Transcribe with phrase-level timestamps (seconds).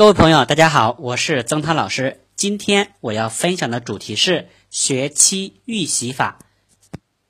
[0.00, 2.20] 各位朋友，大家好，我是曾涛老师。
[2.34, 6.38] 今天我要分享的主题是学期预习法。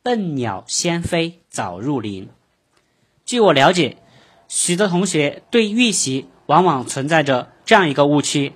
[0.04, 2.28] 笨鸟先飞早入林。
[3.24, 3.96] 据我了解，
[4.46, 8.52] 许多同学对预习往往存在着这样一个误区：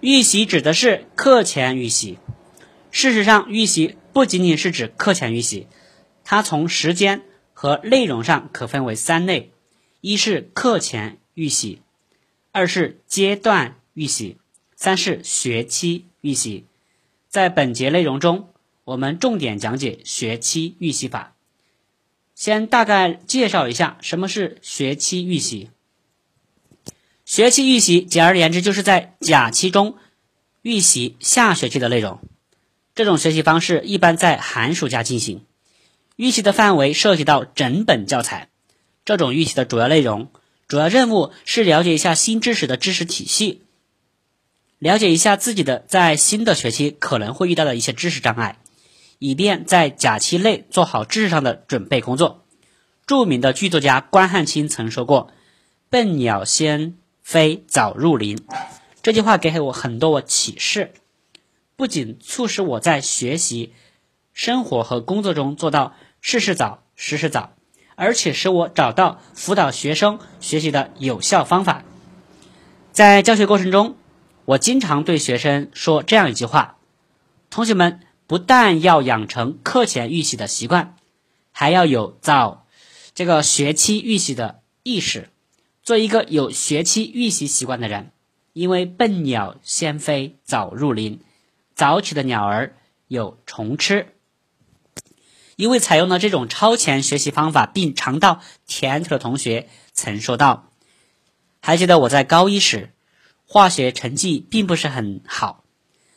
[0.00, 2.18] 预习指的是课前预习。
[2.90, 5.66] 事实上，预习不仅仅是指课前预习，
[6.24, 7.20] 它从时间
[7.52, 9.52] 和内容上可分为三类：
[10.00, 11.81] 一是课前预习。
[12.54, 14.36] 二是阶段预习，
[14.76, 16.66] 三是学期预习。
[17.28, 18.50] 在本节内容中，
[18.84, 21.34] 我们重点讲解学期预习法。
[22.34, 25.70] 先大概介绍一下什么是学期预习。
[27.24, 29.96] 学期预习简而言之，就是在假期中
[30.60, 32.20] 预习下学期的内容。
[32.94, 35.46] 这种学习方式一般在寒暑假进行。
[36.16, 38.50] 预习的范围涉及到整本教材。
[39.06, 40.30] 这种预习的主要内容。
[40.68, 43.62] 主要任务是了解一下新知识的知识体系，
[44.78, 48.58] 了解一下自己的在新的学期可能会遇到的一些知识障碍，
[49.18, 52.46] 以便在假期内做好知识上的准备工作。
[53.06, 55.30] 著名的剧作家关汉卿曾说过
[55.90, 58.38] ：“笨鸟先飞早入林。”
[59.02, 60.92] 这句话给我很多我启示，
[61.76, 63.74] 不仅促使我在学习、
[64.32, 67.54] 生活和工作中做到事事早、时时早。
[67.94, 71.84] 而且使我找到辅导学生学习的有效方法。
[72.92, 73.96] 在教学过程中，
[74.44, 76.76] 我经常对学生说这样一句话：
[77.50, 80.96] 同学们不但要养成课前预习的习惯，
[81.52, 82.66] 还要有早
[83.14, 85.30] 这个学期预习的意识，
[85.82, 88.10] 做一个有学期预习习惯的人。
[88.52, 91.20] 因为笨鸟先飞早入林，
[91.74, 92.76] 早起的鸟儿
[93.08, 94.11] 有虫吃。
[95.62, 100.72] 一位采用了这种超前学习方法并尝到甜头的同学曾说道
[101.62, 102.90] ：“还记得我在高一时，
[103.46, 105.62] 化学成绩并不是很好。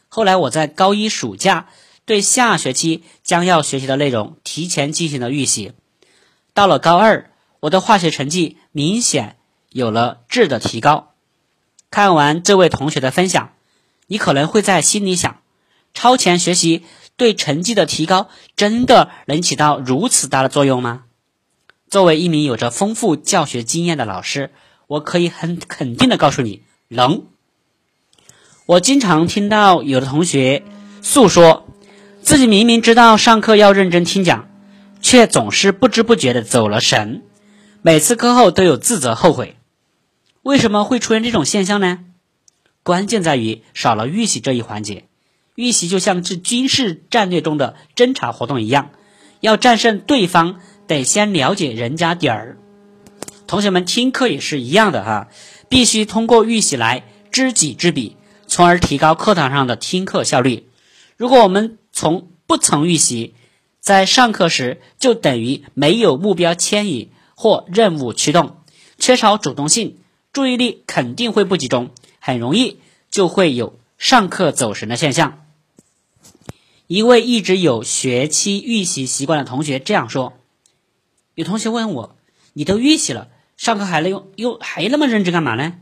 [0.08, 1.68] 后来我在高一暑假
[2.06, 5.74] 对下学期将要学习的内容提前进行了预习。
[6.56, 7.30] 到了高二，
[7.60, 9.38] 我的化学成绩明显
[9.70, 11.14] 有了质的提高。”
[11.92, 13.52] 看完这位同学的分享，
[14.08, 15.40] 你可能会在心里想：
[15.94, 16.84] 超前学习。
[17.18, 21.04] 对成绩的提高真的能起到如此大的作用吗？
[21.90, 24.52] 作为一名有着丰富教学经验的老师，
[24.88, 27.24] 我可以很肯定的告诉你，能。
[28.66, 30.64] 我经常听到有的同学
[31.02, 31.68] 诉说，
[32.22, 34.50] 自己明明知道上课要认真听讲，
[35.00, 37.22] 却总是不知不觉的走了神，
[37.84, 39.56] 每次课后都有自责后悔。
[40.42, 42.00] 为什么会出现这种现象呢？
[42.84, 45.06] 关键在于少了预习这一环节。
[45.56, 48.92] 预习就像是军事战略中的侦察活动一样，
[49.40, 52.58] 要战胜对方，得先了解人家点儿。
[53.48, 55.30] 同学们听课也是一样的哈，
[55.70, 58.18] 必须通过预习来知己知彼，
[58.48, 60.68] 从而提高课堂上的听课效率。
[61.16, 63.34] 如果我们从不曾预习，
[63.80, 68.58] 在上课时就等于没有目标牵引或任务驱动，
[68.98, 70.00] 缺少主动性，
[70.34, 72.80] 注意力肯定会不集中，很容易
[73.10, 75.45] 就会有上课走神的现象。
[76.88, 80.34] 一位一直有学期预习习惯的同学这样说
[81.34, 82.16] ：“有同学问我，
[82.54, 85.80] 你都预习了，上课还能用又还那么认真干嘛呢？”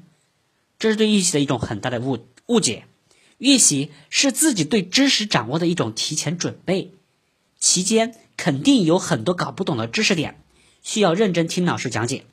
[0.80, 2.86] 这是对预习的一种很大的误误解。
[3.38, 6.94] 预习是自己对知识掌握的一种提前准备，
[7.59, 10.42] 期间肯定有很多搞不懂的知识点，
[10.84, 12.24] 需要认真听老师讲解。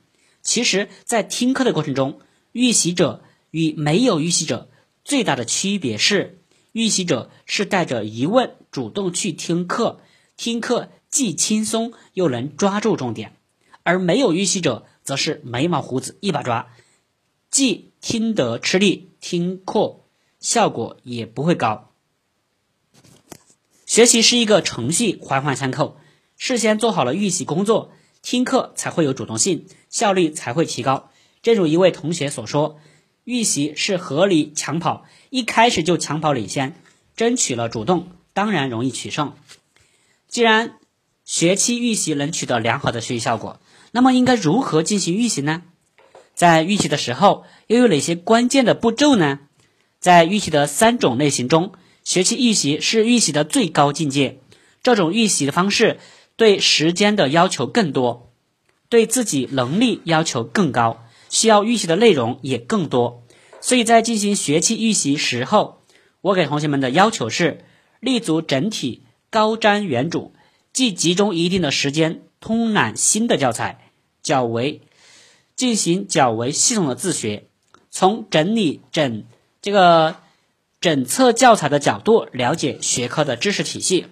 [0.43, 2.21] 其实，在听课的过程中，
[2.53, 4.71] 预习者与没有预习者
[5.05, 6.37] 最大的区别是。
[6.73, 10.01] 预习者是带着疑问主动去听课，
[10.37, 13.31] 听课既轻松又能抓住重点；
[13.83, 16.73] 而没有预习者则是眉毛胡子一把抓，
[17.51, 20.01] 既听得吃力，听课
[20.39, 21.93] 效果也不会高。
[23.87, 25.99] 学习是一个程序，环环相扣。
[26.37, 27.93] 事先做好了预习工作，
[28.23, 31.11] 听课才会有主动性，效率才会提高。
[31.43, 32.79] 正如一位同学所说。
[33.25, 36.75] 预习是合理抢跑，一开始就抢跑领先，
[37.15, 39.35] 争取了主动，当然容易取胜。
[40.29, 40.77] 既然
[41.25, 43.61] 学期预习能取得良好的学习效果，
[43.93, 45.63] 那么应该如何进行预习呢？
[46.35, 49.41] 在预习的时候又有哪些关键的步骤呢？
[49.99, 51.73] 在预习的三种类型中，
[52.05, 54.41] 学期预习是预习的最高境界。
[54.83, 55.99] 这种预习的方式
[56.37, 58.33] 对时间的要求更多，
[58.89, 61.05] 对自己能力要求更高。
[61.29, 63.23] 需要预习的内容也更多，
[63.61, 65.83] 所以在进行学期预习时候，
[66.23, 67.63] 我给同学们的要求是
[68.01, 70.33] 立足整体，高瞻远瞩，
[70.73, 73.93] 既集中一定的时间通览新的教材，
[74.23, 74.81] 较为
[75.55, 77.45] 进行较为系统的自学，
[77.91, 79.25] 从整理整
[79.63, 80.17] 这个
[80.81, 84.07] 整册教材的角度了解学科的知识体系。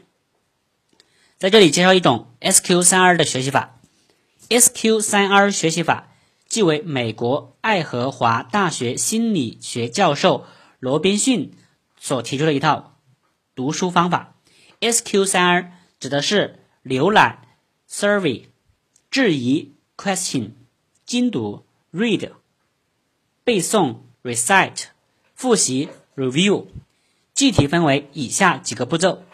[1.38, 3.74] 在这里介绍一种 SQ 三 R 的学习法。
[4.50, 6.08] SQ 三 R 学习法
[6.48, 10.46] 即为美国爱荷华大学心理学教授
[10.80, 11.52] 罗宾逊
[12.00, 12.97] 所提出的一套
[13.58, 14.36] 读书方法。
[14.80, 17.40] SQ 三 R 指的是浏览
[17.90, 18.44] （survey）、
[19.10, 20.50] 质疑 （question）、
[21.04, 22.30] 精读 （read）、
[23.42, 24.84] 背诵 （recite）、
[25.34, 26.66] 复习 （review）。
[27.34, 29.24] 具体分为以下几个步骤：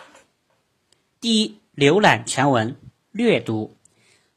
[1.20, 2.78] 第一，浏览全文，
[3.12, 3.76] 略读。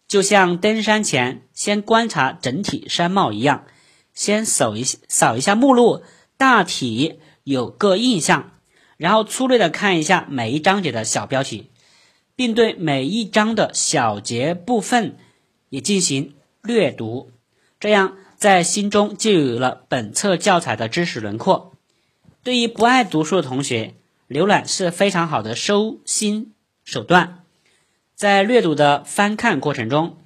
[0.05, 3.65] 就像登山前先观察整体山貌一样，
[4.13, 6.03] 先扫一扫一下目录，
[6.35, 8.51] 大体有个印象，
[8.97, 11.69] 然后粗略的看一下每一章节的小标题，
[12.35, 15.17] 并对每一章的小节部分
[15.69, 17.31] 也进行略读，
[17.79, 21.73] 这样在心中就有了本册教材的知识轮廓。
[22.43, 23.93] 对于不爱读书的同学，
[24.27, 26.53] 浏览是非常好的收心
[26.83, 27.43] 手段。
[28.15, 30.17] 在阅读的翻看过程中，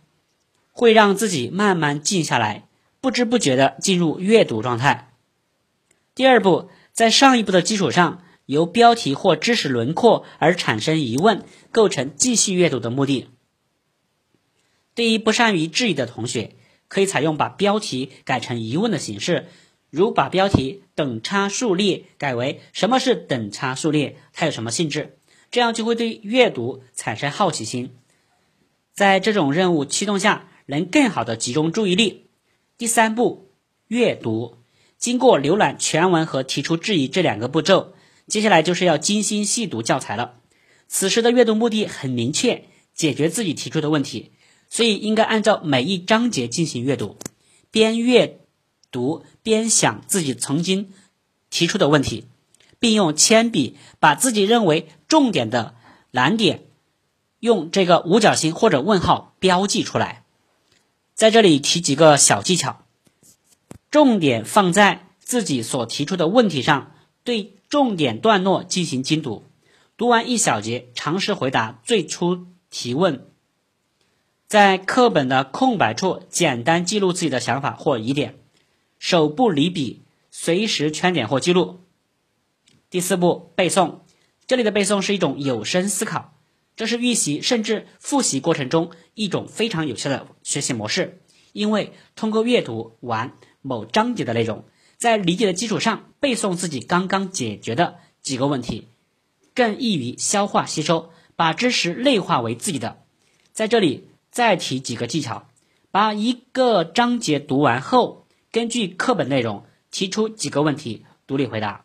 [0.71, 2.67] 会让自己慢慢静下来，
[3.01, 5.09] 不知不觉的进入阅读状态。
[6.15, 13.29] 第二步，在上一步的基础上，由标题或知识轮廓而产生疑问，构成继续阅读的目的。
[14.93, 16.55] 对于不善于质疑的同学，
[16.89, 19.47] 可以采用把标题改成疑问的形式，
[19.89, 24.17] 如把标题“等差数列”改为“什么是等差数列？
[24.33, 25.17] 它有什么性质？”
[25.49, 27.95] 这样就会对阅读产生好奇心，
[28.93, 32.27] 在这种任务驱动下，能更好的集中注意力。
[32.77, 33.49] 第三步，
[33.87, 34.57] 阅读，
[34.97, 37.93] 经过浏览全文和提出质疑这两个步骤，
[38.31, 40.35] 接下来就是要精心细读教材了。
[40.87, 42.63] 此时的阅读目的很明确，
[42.93, 44.31] 解决自己提出的问题，
[44.69, 47.17] 所以应该按照每一章节进行阅读，
[47.71, 48.39] 边阅
[48.89, 50.93] 读边想自己曾经
[51.49, 52.25] 提出的问题。
[52.79, 55.75] 并用铅笔把自己认为重点的
[56.09, 56.63] 难点，
[57.39, 60.23] 用这个五角星或者问号标记出来。
[61.13, 62.83] 在这里提几个小技巧：
[63.91, 69.43] 重点放在自己所提出的问题上，对重点段落进行精读。
[69.97, 73.27] 读完一小节，尝试回答最初提问。
[74.47, 78.39] 在课本的空白处简单记录自己的想法或疑点，
[78.99, 81.81] 手不离笔，随时圈点或记录。
[82.89, 83.99] 第四步背诵，
[84.47, 86.33] 这里的背诵是一种有声思考，
[86.75, 91.21] 这是预习甚至复习过程中一种非常有效的学习模式。
[91.53, 94.65] 因为通过阅读完某章节的内容，
[95.01, 98.87] 在理解的基础上背诵自己刚刚解决的几个问题，
[99.55, 102.99] 更易于消化吸收，把知识内化为自己的。
[103.51, 105.47] 在这里再提几个技巧：
[105.89, 111.83] 把一个章节读完后，根据课本内容提出几个问题，独立回答。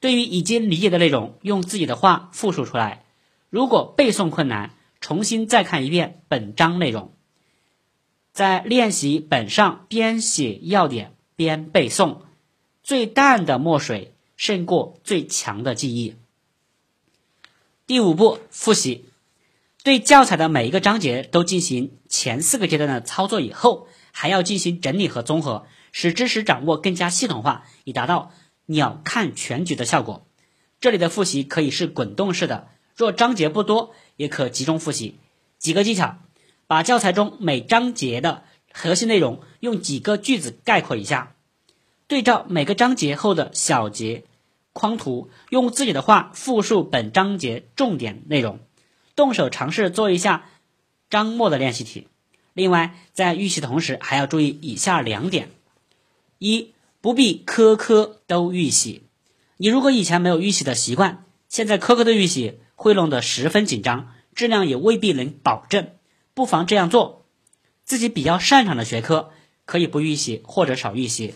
[0.00, 3.04] 对于已经理解的内容，用自己的话复述出来。
[3.50, 4.70] 如果背诵困难，
[5.02, 7.12] 重新再看一遍本章内容，
[8.32, 12.20] 在练习本上边写要点边背诵。
[12.86, 16.14] 最淡的墨水胜过最强的记忆。
[17.84, 19.06] 第五步复习，
[19.82, 28.30] 对教材的每一个章节都进行前四个阶段的操作以后，还要进行整理和综合，使知识掌握更加系统化，以达到。
[28.68, 30.26] 鸟瞰全局的效果，
[30.80, 35.18] 这里的复习可以是滚动式的，若章节不多，也可集中复习。
[35.58, 36.18] 几个技巧，
[36.66, 41.35] 把教材中每章节的核心内容用几个句子概括一下，
[42.08, 44.24] 对照每个章节后的小节
[44.72, 48.60] 框图，用自己的话复述本章节重点内容，
[49.14, 50.46] 动手尝试做一下
[51.10, 52.08] 章末的练习题。
[52.52, 55.50] 另外，在预习的同时，还要注意以下两点：
[56.38, 56.72] 一。
[57.02, 59.04] 不必科科都预习。
[59.58, 65.90] 你如果以前没有预习的习惯，现在科科的预习会弄得十分紧张，质量也未必能保证。
[66.34, 67.24] 不妨这样做：
[67.84, 69.30] 自己比较擅长的学科
[69.66, 71.34] 可以不预习或者少预习，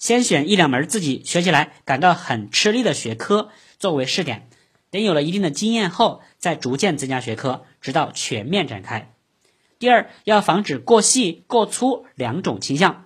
[0.00, 4.48] 先选一两门自己学起来感到很吃力的学科作为试点，
[4.90, 9.12] 等有了一定的经验后，再逐渐增加学科，直到全面展开。
[9.78, 13.04] 第二，要防止过细过粗两种倾向。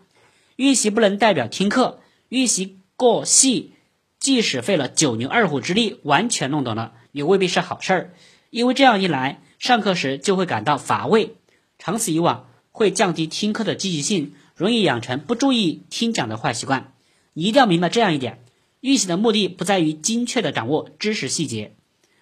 [0.54, 3.72] 预习不能代表听课，预习过细，
[4.20, 8.14] 即使费了九牛二虎之力完全弄懂了，也未必是好事儿。
[8.50, 11.34] 因为这样一来，上课时就会感到乏味，
[11.76, 16.94] 长此以往会降低听课的积极性，容易养成不注意听讲的坏习惯。
[17.32, 18.44] 你一定要明白这样一点：
[18.80, 21.74] 预习的目的不在于精确的掌握知识细节，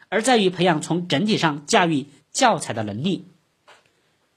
[0.08, 3.26] 而在于培养从整体上驾驭教材的能力。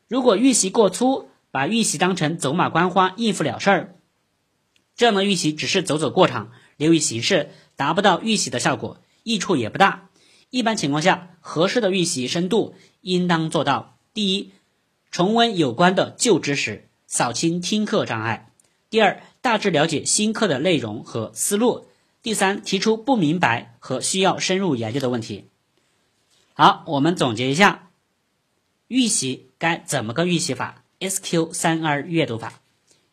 [0.07, 3.95] 如果预习过粗，把预习当成走马观花应付了事儿，
[4.95, 10.09] 这样的预习只是走走过场，流于形式，达不到预习的效果，益处也不大。
[10.49, 14.51] 一般情况下，合适的预习深度应当做到：第一，
[15.11, 18.51] 重温有关的旧知识，扫清听课障碍；
[18.89, 21.88] 第二，大致了解新课的内容和思路；
[22.21, 25.45] 第三，提出不明白和需要深入研究的问题。
[26.53, 27.89] 好，我们总结一下，
[28.88, 32.62] 预习该怎么个预习法？SQ 三 R 阅读法：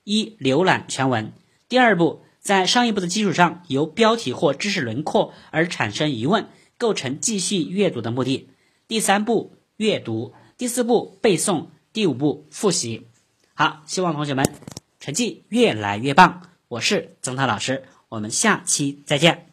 [0.04, 1.32] 一、浏览全文；
[1.68, 6.48] 第二步，在上一步的基础上，由标题或知识轮廓而产生疑问。
[6.78, 8.48] 构成继续阅读的目的。
[8.88, 13.06] 第三步阅读，第四步背诵，第五步复习。
[13.54, 14.44] 好，希望同学们
[14.98, 16.42] 成绩越来越棒。
[16.68, 19.51] 我是曾涛老师，我们下期再见。